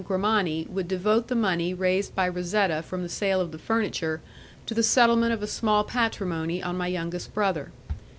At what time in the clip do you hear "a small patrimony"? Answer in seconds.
5.43-6.63